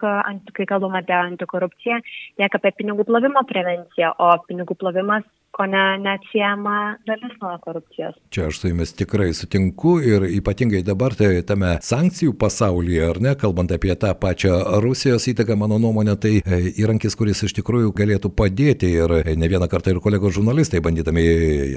kai 0.57 0.65
kalbame 0.67 0.99
apie 0.99 1.15
antikorupciją, 1.15 2.01
tiek 2.37 2.57
apie 2.59 2.71
pinigų 2.75 3.05
plovimo 3.07 3.45
prevenciją, 3.47 4.11
o 4.19 4.33
pinigų 4.47 4.75
plovimas 4.81 5.23
ko 5.55 5.65
ne, 5.65 5.83
neatsiema 6.03 6.97
dalis 7.07 7.35
nuo 7.41 7.53
korupcijos. 7.63 8.15
Čia 8.29 8.47
aš 8.49 8.59
su 8.59 8.67
jumis 8.67 8.91
tikrai 8.93 9.29
sutinku 9.33 9.95
ir 10.03 10.25
ypatingai 10.37 10.81
dabar 10.83 11.15
tai 11.15 11.29
tame 11.47 11.77
sankcijų 11.85 12.33
pasaulyje, 12.39 13.03
ar 13.07 13.19
ne, 13.23 13.35
kalbant 13.39 13.71
apie 13.71 13.93
tą 13.99 14.11
pačią 14.19 14.81
Rusijos 14.83 15.27
įtaką, 15.31 15.55
mano 15.59 15.77
nuomonė, 15.79 16.17
tai 16.19 16.33
e, 16.41 16.59
įrankis, 16.83 17.15
kuris 17.15 17.45
iš 17.47 17.55
tikrųjų 17.61 17.93
galėtų 17.95 18.33
padėti 18.35 18.89
ir 18.97 19.13
ne 19.39 19.49
vieną 19.51 19.69
kartą 19.71 19.93
ir 19.93 20.01
kolegos 20.03 20.35
žurnalistai, 20.35 20.83
bandydami 20.83 21.25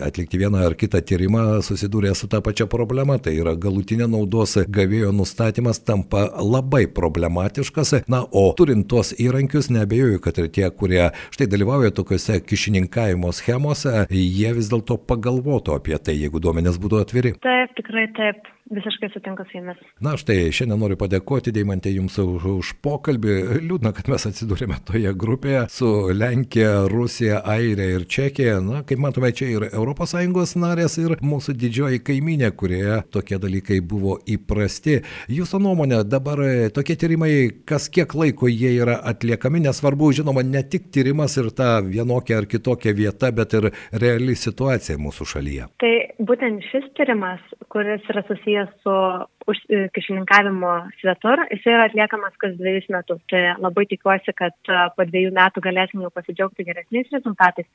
atlikti 0.06 0.42
vieną 0.42 0.64
ar 0.66 0.74
kitą 0.78 1.02
tyrimą, 1.06 1.44
susidūrė 1.66 2.16
su 2.18 2.30
tą 2.30 2.42
pačią 2.42 2.66
problemą, 2.70 3.20
tai 3.22 3.36
yra 3.38 3.54
galutinė 3.54 4.10
naudos 4.10 4.56
gavėjo 4.66 5.12
nustatymas 5.14 5.84
tampa 5.86 6.26
labai 6.42 6.86
problematiškas. 6.98 7.94
Na, 8.10 8.24
o 8.26 8.48
turint 8.58 8.88
tuos 8.90 9.14
įrankius, 9.14 9.70
nebejoju, 9.74 10.18
kad 10.24 10.42
ir 10.42 10.50
tie, 10.50 10.66
kurie 10.74 11.04
štai 11.30 11.46
dalyvauja 11.50 11.94
tokiuose 11.94 12.40
kišininkavimo 12.42 13.30
schemose, 13.36 13.67
tyrimuose, 13.68 14.06
jie 14.10 14.52
vis 14.56 14.68
dėlto 14.70 14.98
pagalvotų 15.08 15.76
apie 15.76 15.98
tai, 15.98 16.16
jeigu 16.16 16.40
duomenės 16.40 16.78
būtų 16.80 17.02
atviri. 17.02 17.34
Taip, 17.42 17.74
tikrai 17.76 18.08
taip. 18.16 18.46
Visiškai 18.70 19.08
sutinku 19.12 19.44
su 19.48 19.56
jumis. 19.56 19.78
Na 20.04 20.12
štai, 20.20 20.50
šiandien 20.52 20.80
noriu 20.82 20.98
padėkoti 21.00 21.52
Deimantė 21.56 21.94
Jums 21.94 22.18
už, 22.20 22.44
už 22.58 22.72
pokalbį. 22.84 23.36
Liūdna, 23.64 23.94
kad 23.96 24.10
mes 24.12 24.26
atsidūrėme 24.28 24.76
toje 24.84 25.12
grupėje 25.16 25.62
su 25.72 25.88
Lenkija, 26.12 26.84
Rusija, 26.92 27.40
Airija 27.48 27.96
ir 27.96 28.04
Čekija. 28.04 28.58
Na, 28.64 28.82
kaip 28.88 29.00
matome, 29.00 29.30
čia 29.32 29.48
ir 29.54 29.66
ES 29.70 30.54
narės, 30.60 30.98
ir 31.00 31.16
mūsų 31.24 31.54
didžioji 31.62 32.02
kaiminė, 32.04 32.50
kurioje 32.52 33.00
tokie 33.14 33.38
dalykai 33.40 33.80
buvo 33.80 34.18
įprasti. 34.28 34.98
Jūsų 35.32 35.62
nuomonė, 35.64 36.02
dabar 36.04 36.44
tokie 36.76 36.98
tyrimai, 37.00 37.32
kas 37.64 37.88
kiek 37.88 38.12
laiko 38.14 38.52
jie 38.52 38.74
yra 38.82 38.98
atliekami, 39.12 39.64
nesvarbu, 39.64 40.12
žinoma, 40.20 40.44
ne 40.44 40.62
tik 40.62 40.90
tyrimas 40.92 41.38
ir 41.40 41.50
ta 41.56 41.78
vienokia 41.84 42.42
ar 42.42 42.50
kitokia 42.50 42.92
vieta, 42.92 43.32
bet 43.32 43.56
ir 43.56 43.70
reali 43.92 44.36
situacija 44.36 45.00
mūsų 45.00 45.30
šalyje. 45.32 45.72
Tai 45.80 45.94
būtent 46.28 46.68
šis 46.68 46.92
tyrimas, 46.98 47.40
kuris 47.72 48.04
yra 48.12 48.24
susijęs 48.28 48.57
susijęs 48.58 48.82
su 48.82 49.24
už, 49.46 49.58
e, 49.68 49.88
kišininkavimo 49.94 50.90
svetur, 51.00 51.40
jis 51.50 51.66
yra 51.66 51.86
atliekamas 51.88 52.34
kas 52.36 52.56
dviejus 52.56 52.88
metus. 52.88 53.20
Tai 53.30 53.54
labai 53.58 53.86
tikiuosi, 53.86 54.32
kad 54.36 54.54
e, 54.68 54.80
po 54.96 55.04
dviejų 55.04 55.32
metų 55.32 55.62
galėsim 55.64 56.02
jau 56.02 56.10
pasidžiaugti 56.10 56.64
geresniais 56.64 57.08
rezultatais. 57.12 57.66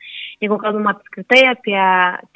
Jeigu 0.41 0.57
kalbam 0.61 0.91
apskritai 0.91 1.47
apie 1.49 1.79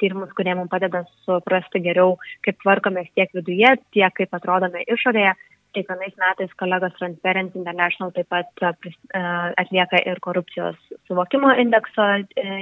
tyrimus, 0.00 0.32
kurie 0.34 0.54
mums 0.54 0.70
padeda 0.70 1.04
suprasti 1.24 1.80
geriau, 1.80 2.16
kaip 2.42 2.58
tvarkomės 2.62 3.12
tiek 3.14 3.30
viduje, 3.34 3.76
tiek 3.92 4.14
kaip 4.14 4.34
atrodome 4.34 4.82
išorėje, 4.88 5.34
kiekvienais 5.76 6.14
metais 6.16 6.52
kolegos 6.58 6.94
Transparency 6.98 7.58
International 7.58 8.10
taip 8.16 8.28
pat 8.32 8.48
e, 8.64 9.22
atlieka 9.62 10.00
ir 10.02 10.18
korupcijos 10.24 10.78
suvokimo 11.06 11.52
indekso 11.62 12.08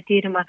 tyrimą. 0.08 0.44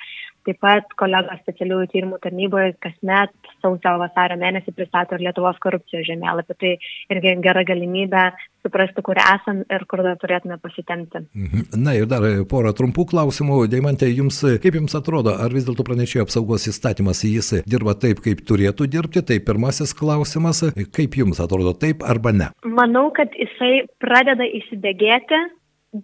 Taip 0.48 0.62
pat 0.64 0.94
kolegos 0.96 1.42
specialiųjų 1.44 1.90
tyrimų 1.92 2.18
tarnyboje 2.24 2.78
kasmet 2.84 3.34
sausio 3.60 3.98
vasario 4.00 4.38
mėnesį 4.40 4.72
pristato 4.78 5.18
ir 5.18 5.26
Lietuvos 5.26 5.58
korupcijos 5.64 6.06
žemėlapį. 6.08 6.56
Tai 6.62 6.72
irgi 7.12 7.34
gera 7.44 7.66
galimybė 7.68 8.22
suprasti, 8.64 9.04
kur 9.04 9.20
esam 9.20 9.60
ir 9.68 9.84
kur 9.92 10.06
dar 10.06 10.16
turėtume 10.22 10.56
pasitemti. 10.64 11.26
Mhm. 11.36 11.68
Na 11.84 11.98
ir 12.00 12.08
dar 12.08 12.24
porą 12.48 12.72
trumpų 12.78 13.10
klausimų. 13.12 13.60
Deimantė, 13.72 14.08
jums, 14.14 14.40
kaip 14.64 14.80
jums 14.80 14.96
atrodo, 14.96 15.36
ar 15.36 15.52
vis 15.52 15.68
dėlto 15.68 15.84
pranešėjo 15.88 16.28
apsaugos 16.28 16.70
įstatymas 16.72 17.26
jis 17.28 17.66
dirba 17.68 17.98
taip, 18.00 18.24
kaip 18.24 18.46
turėtų 18.48 18.88
dirbti? 18.88 19.26
Tai 19.28 19.42
pirmasis 19.52 19.92
klausimas. 19.98 20.64
Kaip 20.96 21.20
jums 21.20 21.44
atrodo, 21.44 21.76
taip 21.76 22.08
arba 22.08 22.32
ne? 22.32 22.52
Manau, 22.64 23.10
kad 23.12 23.36
jisai 23.36 23.84
pradeda 24.00 24.48
įsibėgėti 24.48 25.44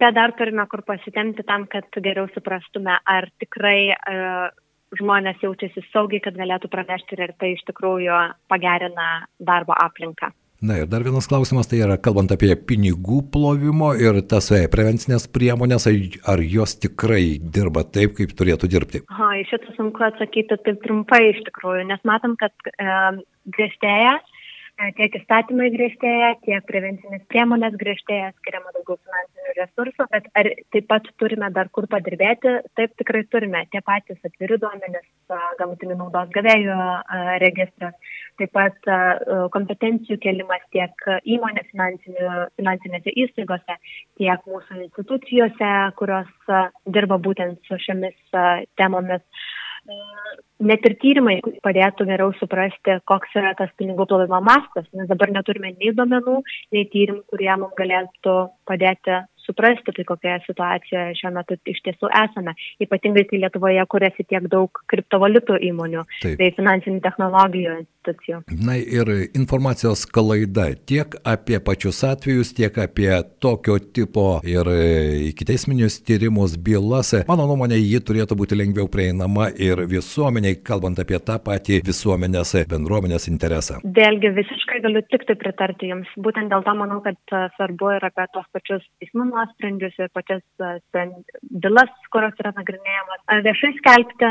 bet 0.00 0.16
dar 0.16 0.34
turime 0.38 0.66
kur 0.70 0.84
pasitemti 0.86 1.46
tam, 1.46 1.66
kad 1.70 1.88
geriau 2.04 2.28
suprastume, 2.34 2.98
ar 3.04 3.28
tikrai 3.42 3.78
uh, 3.94 4.48
žmonės 4.98 5.42
jaučiasi 5.42 5.84
saugiai, 5.90 6.22
kad 6.24 6.38
galėtų 6.38 6.70
pranešti 6.72 7.18
ir 7.18 7.34
tai 7.40 7.54
iš 7.56 7.64
tikrųjų 7.70 8.22
pagerina 8.50 9.26
darbo 9.40 9.76
aplinką. 9.76 10.32
Na 10.64 10.78
ir 10.80 10.86
dar 10.88 11.02
vienas 11.04 11.26
klausimas, 11.28 11.66
tai 11.68 11.82
yra 11.82 11.98
kalbant 12.00 12.30
apie 12.32 12.54
pinigų 12.56 13.18
plovimo 13.34 13.90
ir 14.00 14.22
tas 14.30 14.46
e, 14.54 14.62
prevencinės 14.72 15.26
priemonės, 15.34 15.84
ar 16.30 16.40
jos 16.40 16.76
tikrai 16.80 17.36
dirba 17.56 17.82
taip, 17.84 18.14
kaip 18.16 18.32
turėtų 18.38 18.70
dirbti? 18.72 19.02
Ha, 19.12 19.28
iš 19.42 19.50
šitą 19.52 19.74
sunku 19.76 20.06
atsakyti 20.06 20.56
taip 20.64 20.80
trumpai 20.86 21.20
iš 21.34 21.42
tikrųjų, 21.50 21.84
nes 21.90 22.00
matom, 22.08 22.38
kad 22.40 22.54
e, 22.70 22.96
griežtėja 23.58 24.14
tiek 24.96 25.16
įstatymai 25.20 25.68
griežtėja, 25.74 26.30
tiek 26.44 26.64
prevencinės 26.66 27.22
priemonės 27.30 27.76
griežtėja, 27.78 28.32
skiriama 28.40 28.72
daugiau 28.74 28.98
finansinių 28.98 29.54
resursų, 29.58 30.06
bet 30.10 30.26
ar 30.40 30.50
taip 30.74 30.88
pat 30.90 31.08
turime 31.22 31.50
dar 31.54 31.70
kur 31.74 31.86
padirbėti, 31.90 32.56
taip 32.78 32.94
tikrai 33.00 33.22
turime. 33.30 33.64
Tie 33.72 33.80
patys 33.86 34.18
atviri 34.26 34.58
duomenys, 34.62 35.06
galutinių 35.60 35.98
naudos 36.00 36.32
gavėjų 36.34 36.78
registras, 37.44 37.94
taip 38.40 38.54
pat 38.56 38.90
kompetencijų 39.54 40.18
kelimas 40.24 40.64
tiek 40.74 41.08
įmonės 41.22 41.70
finansinėse 41.70 43.14
įstaigose, 43.24 43.78
tiek 44.18 44.48
mūsų 44.50 44.80
institucijose, 44.88 45.72
kurios 46.00 46.54
dirba 46.90 47.20
būtent 47.22 47.62
su 47.68 47.78
šiomis 47.86 48.18
temomis 48.80 49.22
net 50.64 50.86
ir 50.88 50.96
tyrimai 51.02 51.36
padėtų 51.64 52.06
geriau 52.08 52.32
suprasti, 52.38 52.98
koks 53.10 53.34
yra 53.38 53.54
tas 53.58 53.72
pinigų 53.78 54.06
plovimo 54.08 54.40
mastas, 54.44 54.86
nes 54.96 55.08
dabar 55.10 55.32
neturime 55.34 55.74
nei 55.74 55.92
duomenų, 55.96 56.40
nei 56.74 56.88
tyrimų, 56.92 57.24
kurie 57.32 57.50
mums 57.56 57.76
galėtų 57.78 58.36
padėti 58.68 59.20
suprasti, 59.46 59.94
tai 59.96 60.04
kokioje 60.08 60.40
situacijoje 60.46 61.18
šiuo 61.20 61.32
metu 61.36 61.58
iš 61.70 61.80
tiesų 61.86 62.10
esame. 62.24 62.54
Ypatingai, 62.84 63.26
kai 63.30 63.42
Lietuvoje 63.44 63.84
kuriasi 63.90 64.26
tiek 64.28 64.46
daug 64.52 64.82
kriptovaliutų 64.90 65.58
įmonių 65.70 66.04
Taip. 66.22 66.38
bei 66.40 66.54
finansinių 66.56 67.02
technologijų 67.04 67.76
institucijų. 67.82 68.42
Na 68.64 68.76
ir 68.76 69.10
informacijos 69.34 70.04
klaida 70.06 70.70
tiek 70.86 71.16
apie 71.24 71.58
pačius 71.64 72.02
atvejus, 72.04 72.52
tiek 72.56 72.76
apie 72.78 73.10
tokio 73.40 73.78
tipo 73.78 74.40
ir 74.44 74.68
ikiteisminius 75.30 76.00
tyrimus 76.04 76.56
bylas. 76.58 77.14
Mano 77.28 77.46
nuomonė, 77.48 77.78
ji 77.80 78.00
turėtų 78.04 78.38
būti 78.38 78.58
lengviau 78.58 78.88
prieinama 78.90 79.50
ir 79.56 79.84
visuomeniai, 79.90 80.60
kalbant 80.64 81.00
apie 81.00 81.18
tą 81.20 81.38
patį 81.44 81.80
visuomenės 81.86 82.54
bendruomenės 82.70 83.28
interesą. 83.32 83.80
Vėlgi 83.84 84.32
visiškai 84.36 84.82
galiu 84.84 85.04
tik 85.10 85.26
tai 85.28 85.36
pritarti 85.40 85.90
Jums. 85.92 86.10
Būtent 86.20 86.52
dėl 86.52 86.64
to 86.66 86.74
manau, 86.78 87.00
kad 87.04 87.18
svarbu 87.56 87.94
yra 87.98 88.10
apie 88.12 88.26
tos 88.34 88.46
pačius 88.54 88.84
teismų 89.00 89.28
nuosprendžius 89.34 89.96
ir 90.00 90.10
pačias 90.14 90.42
bylas, 90.94 91.94
kurios 92.14 92.38
yra 92.42 92.54
nagrinėjamos, 92.56 93.24
viešai 93.46 93.72
skelbti, 93.80 94.30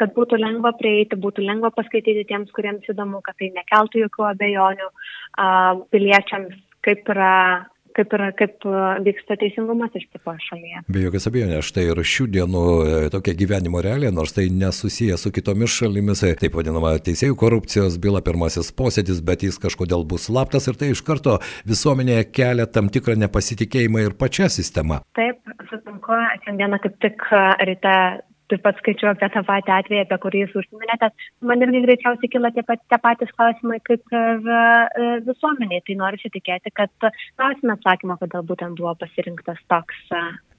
kad 0.00 0.14
būtų 0.16 0.40
lengva 0.40 0.72
prieiti, 0.76 1.16
būtų 1.20 1.44
lengva 1.46 1.70
paskaityti 1.76 2.26
tiems, 2.28 2.50
kuriems 2.56 2.88
įdomu, 2.92 3.22
kad 3.24 3.38
tai 3.40 3.52
nekeltų 3.54 4.04
jokių 4.04 4.26
abejonių 4.34 4.88
piliečiams, 5.92 6.56
kaip 6.84 7.08
yra 7.14 7.34
kaip, 8.00 8.14
yra, 8.16 8.30
kaip 8.36 8.66
e, 8.66 8.82
vyksta 9.06 9.36
teisingumas 9.40 9.94
iš 9.98 10.06
tipo 10.10 10.34
šalyje. 10.46 10.82
Be 10.90 11.04
jokios 11.04 11.28
abejonės, 11.30 11.68
štai 11.70 11.86
ir 11.90 12.02
šių 12.12 12.26
dienų 12.36 12.64
e, 12.64 12.94
tokia 13.12 13.34
gyvenimo 13.38 13.82
realija, 13.84 14.12
nors 14.14 14.34
tai 14.36 14.48
nesusiję 14.52 15.18
su 15.20 15.32
kitomis 15.34 15.74
šalimis, 15.76 16.24
e, 16.26 16.32
taip 16.40 16.56
vadinama 16.58 16.94
teisėjų 17.04 17.36
korupcijos 17.40 17.98
byla, 18.02 18.22
pirmasis 18.26 18.72
posėdis, 18.76 19.22
bet 19.26 19.44
jis 19.46 19.60
kažkodėl 19.60 20.06
bus 20.08 20.28
slaptas 20.30 20.68
ir 20.70 20.80
tai 20.80 20.92
iš 20.94 21.04
karto 21.06 21.38
visuomenėje 21.68 22.30
kelia 22.32 22.68
tam 22.70 22.90
tikrą 22.92 23.18
nepasitikėjimą 23.20 24.06
ir 24.08 24.16
pačią 24.20 24.50
sistemą. 24.52 25.02
Taip, 25.18 25.42
sutinku, 25.70 26.16
šiandieną 26.46 26.80
kaip 26.82 26.98
tik 27.04 27.28
ryte 27.66 27.96
taip 28.50 28.64
pat 28.66 28.78
skaičiu 28.80 29.10
apie 29.10 29.30
tą 29.34 29.42
patį 29.46 29.74
atvejį, 29.76 30.04
apie 30.04 30.18
kurį 30.24 30.44
jūs 30.44 30.58
užsiminėte, 30.62 31.10
man 31.50 31.64
irgi 31.66 31.84
greičiausiai 31.86 32.32
kila 32.34 32.52
tie, 32.56 32.66
pat, 32.66 32.82
tie 32.90 33.00
patys 33.02 33.32
klausimai 33.36 33.80
kaip 33.86 34.16
ir 34.20 34.52
e, 34.58 35.08
visuomeniai. 35.28 35.84
Tai 35.86 35.98
noriu 36.02 36.34
tikėti, 36.36 36.74
kad 36.74 37.10
klausime 37.38 37.76
atsakymą, 37.76 38.18
kodėl 38.20 38.46
būtent 38.50 38.80
buvo 38.80 38.94
pasirinktas 39.02 39.60
toks 39.72 40.06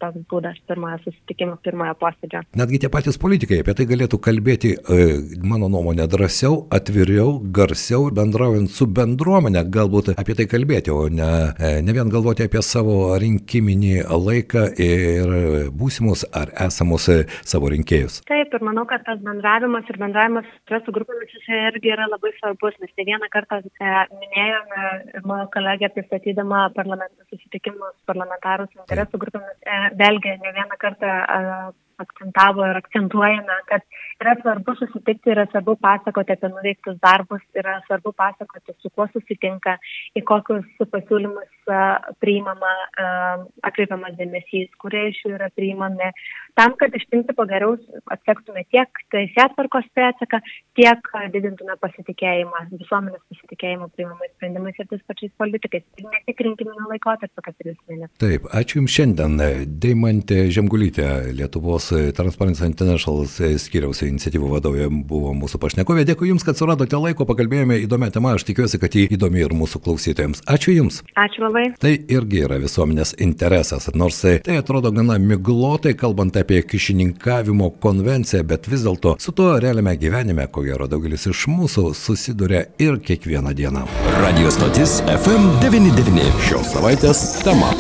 toks 0.02 0.26
būdas 0.32 0.60
pirmojo 0.70 1.00
susitikimo, 1.06 1.58
pirmojo 1.66 1.96
posėdžio. 2.02 2.44
Netgi 2.60 2.82
tie 2.84 2.92
patys 2.94 3.20
politikai 3.22 3.62
apie 3.64 3.76
tai 3.78 3.88
galėtų 3.90 4.20
kalbėti, 4.24 4.74
e, 4.76 5.08
mano 5.48 5.70
nuomonė, 5.72 6.08
drąsiau, 6.12 6.66
atviriau, 6.74 7.38
garsiau, 7.58 8.10
bendraujant 8.18 8.72
su 8.72 8.88
bendruomenė, 9.00 9.64
galbūt 9.78 10.14
apie 10.16 10.38
tai 10.40 10.48
kalbėti, 10.52 10.94
o 10.94 11.08
ne, 11.12 11.32
e, 11.58 11.74
ne 11.86 11.96
vien 11.98 12.12
galvoti 12.14 12.48
apie 12.48 12.64
savo 12.66 12.98
rinkiminį 13.22 13.94
laiką 14.10 14.66
ir 14.82 15.36
būsimus 15.78 16.26
ar 16.38 16.54
esamus 16.68 17.08
e, 17.14 17.20
savo 17.48 17.72
rinkėjus. 17.74 18.22
Taip, 18.30 18.54
ir 18.56 18.66
manau, 18.66 18.86
kad 18.90 19.06
tas 19.08 19.22
bendravimas 19.26 19.88
ir 19.92 20.00
bendravimas 20.02 20.48
su 20.72 20.94
grupėmis 20.96 21.34
irgi 21.52 21.92
yra 21.94 22.08
labai 22.10 22.32
svarbus, 22.38 22.78
nes 22.82 22.92
ne 22.98 23.06
vieną 23.12 23.28
kartą 23.34 23.60
minėjome 23.62 24.86
ir 25.14 25.26
mano 25.28 25.48
kolegė 25.54 25.92
pristatydama 25.94 26.64
parlamento 26.76 27.26
susitikimus 27.30 27.94
parlamentarus 28.10 28.72
interesų 28.78 29.20
grupėmis 29.22 29.58
vėlgi 30.00 30.38
ne 30.44 30.54
vieną 30.56 30.78
kartą 30.80 31.12
akcentavo 32.04 32.66
ir 32.68 32.80
akcentuojame, 32.82 33.58
kad 33.70 33.86
yra 34.22 34.36
svarbu 34.42 34.76
susitikti, 34.80 35.34
yra 35.34 35.48
svarbu 35.52 35.78
pasakoti 35.82 36.36
apie 36.36 36.52
nuveiktus 36.52 37.00
darbus, 37.04 37.44
yra 37.58 37.80
svarbu 37.88 38.14
pasakoti, 38.18 38.76
su 38.82 38.92
kuo 38.94 39.08
susitinka, 39.14 39.78
į 40.18 40.24
kokius 40.28 40.68
pasiūlymus 40.94 41.72
priimama, 42.22 42.72
atkreipiamas 43.68 44.18
dėmesys, 44.20 44.72
kurie 44.82 45.08
iš 45.12 45.22
jų 45.26 45.36
yra 45.38 45.50
priimami, 45.56 46.12
tam, 46.60 46.76
kad 46.80 46.94
iš 46.98 47.06
principo 47.12 47.46
geriau 47.50 47.78
atsektume 48.14 48.66
tiek 48.74 49.04
teisėtvarkos 49.14 49.88
pėtsaką, 49.98 50.42
tiek 50.80 51.12
didintume 51.34 51.78
pasitikėjimą, 51.82 52.66
visuomenės 52.76 53.22
pasitikėjimą 53.32 53.90
priimamais 53.96 54.34
sprendimais 54.36 54.80
ir 54.80 54.90
tais 54.90 55.04
pačiais 55.08 55.34
politikais. 55.42 55.86
Ir 56.02 56.10
ne 56.10 56.22
tik 56.28 56.44
rinkiminio 56.48 56.90
laikotarpio, 56.92 57.46
kad 57.46 57.56
ir 57.62 57.72
jūs 57.72 57.80
minėjote. 57.90 58.18
Taip, 58.22 58.50
ačiū 58.58 58.82
Jums 58.82 58.96
šiandien. 58.96 59.38
Deimantė 59.82 60.48
Žemgulytė, 60.54 61.08
Lietuvos 61.38 61.91
Transparency 62.18 62.66
International 62.68 63.26
skiriaus 63.62 64.02
iniciatyvų 64.06 64.52
vadovė 64.56 64.88
buvo 64.90 65.34
mūsų 65.38 65.60
pašnekovė. 65.62 66.06
Dėkui 66.10 66.32
Jums, 66.32 66.46
kad 66.48 66.60
suradote 66.60 67.00
laiko, 67.00 67.28
pakalbėjome 67.30 67.80
įdomią 67.86 68.12
temą, 68.16 68.36
aš 68.38 68.46
tikiuosi, 68.50 68.80
kad 68.82 68.96
jį 68.96 69.08
įdomi 69.18 69.44
ir 69.44 69.56
mūsų 69.58 69.82
klausytojams. 69.86 70.44
Ačiū 70.50 70.76
Jums. 70.76 71.02
Ačiū 71.20 71.46
labai. 71.46 71.68
Tai 71.82 71.94
irgi 71.94 72.44
yra 72.46 72.60
visuomenės 72.62 73.16
interesas, 73.24 73.90
nors 73.96 74.22
tai 74.22 74.58
atrodo 74.60 74.92
gana 74.96 75.18
miglotai, 75.22 75.96
kalbant 75.98 76.38
apie 76.40 76.62
kišininkavimo 76.68 77.72
konvenciją, 77.84 78.44
bet 78.48 78.70
vis 78.72 78.86
dėlto 78.86 79.18
su 79.22 79.34
tuo 79.38 79.56
realiame 79.62 79.96
gyvenime, 80.02 80.48
ko 80.52 80.66
gero 80.68 80.90
daugelis 80.92 81.28
iš 81.32 81.48
mūsų 81.52 81.92
susiduria 81.98 82.66
ir 82.82 83.02
kiekvieną 83.02 83.56
dieną. 83.58 83.88
Radio 84.22 84.54
stotis 84.54 85.00
FM99. 85.18 86.32
Šios 86.48 86.74
savaitės 86.76 87.28
tema. 87.46 87.74